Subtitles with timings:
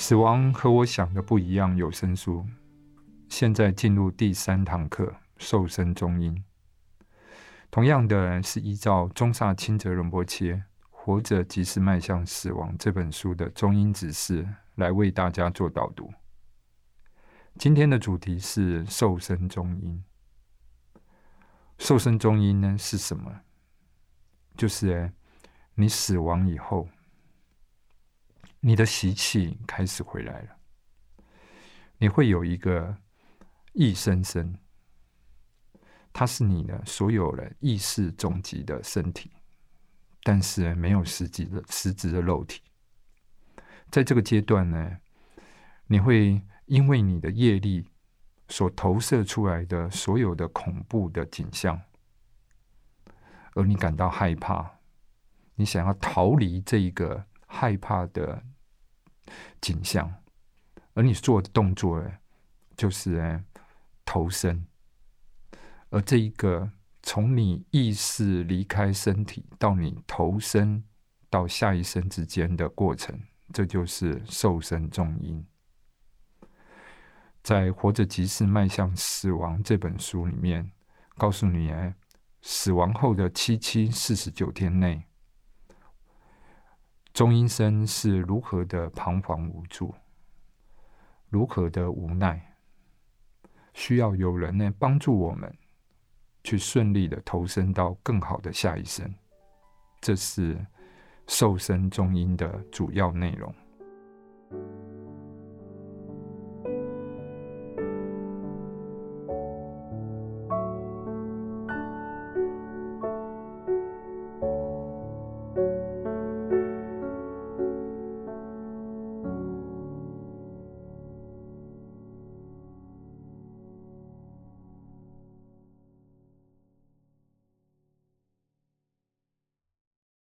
[0.00, 1.76] 死亡和我想的不一样。
[1.76, 2.46] 有声书
[3.28, 6.44] 现在进入第三堂课，瘦身中阴。
[7.68, 10.54] 同样的是依照中萨清哲仁波切
[10.88, 16.14] 《活着即是迈向死亡》这本书的中阴指示来为大家做导读。
[17.58, 20.04] 今天的主题是瘦身中阴。
[21.76, 23.40] 瘦身中阴呢是什么？
[24.56, 25.12] 就是
[25.74, 26.88] 你死亡以后。
[28.60, 30.56] 你的习气开始回来了，
[31.98, 32.96] 你会有一个
[33.72, 34.58] 意生生，
[36.12, 39.30] 它是你的所有的意识终极的身体，
[40.24, 42.60] 但是没有实际的实质的肉体。
[43.90, 44.98] 在这个阶段呢，
[45.86, 47.88] 你会因为你的业力
[48.48, 51.80] 所投射出来的所有的恐怖的景象，
[53.54, 54.80] 而你感到害怕，
[55.54, 57.24] 你想要逃离这一个。
[57.58, 58.40] 害怕的
[59.60, 60.14] 景象，
[60.94, 62.08] 而你做的动作呢，
[62.76, 63.42] 就是
[64.04, 64.64] 投身。
[65.90, 66.70] 而这一个
[67.02, 70.84] 从你意识离开身体到你投身
[71.28, 73.20] 到下一生之间的过程，
[73.52, 75.44] 这就是瘦身重因。
[77.42, 80.70] 在《活着即是迈向死亡》这本书里面，
[81.16, 81.72] 告诉你，
[82.40, 85.07] 死亡后的七七四十九天内。
[87.18, 89.92] 中阴身是如何的彷徨无助，
[91.28, 92.40] 如何的无奈，
[93.74, 95.52] 需要有人呢帮助我们，
[96.44, 99.12] 去顺利的投身到更好的下一生。
[100.00, 100.64] 这是
[101.26, 103.52] 瘦身中阴的主要内容。